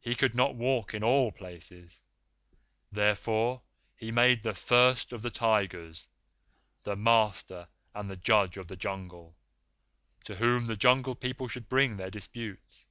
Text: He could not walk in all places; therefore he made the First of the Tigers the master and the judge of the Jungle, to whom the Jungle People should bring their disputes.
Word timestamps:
He 0.00 0.14
could 0.14 0.32
not 0.36 0.54
walk 0.54 0.94
in 0.94 1.02
all 1.02 1.32
places; 1.32 2.00
therefore 2.92 3.62
he 3.96 4.12
made 4.12 4.42
the 4.42 4.54
First 4.54 5.12
of 5.12 5.22
the 5.22 5.30
Tigers 5.32 6.06
the 6.84 6.94
master 6.94 7.66
and 7.92 8.08
the 8.08 8.14
judge 8.16 8.56
of 8.58 8.68
the 8.68 8.76
Jungle, 8.76 9.36
to 10.22 10.36
whom 10.36 10.66
the 10.68 10.76
Jungle 10.76 11.16
People 11.16 11.48
should 11.48 11.68
bring 11.68 11.96
their 11.96 12.10
disputes. 12.12 12.86